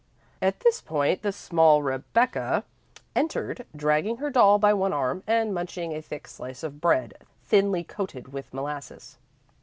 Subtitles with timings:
[0.41, 2.63] At this point the small Rebecca
[3.15, 7.13] entered, dragging her doll by one arm, and munching a thick slice of bread,
[7.45, 9.19] thinly coated with molasses.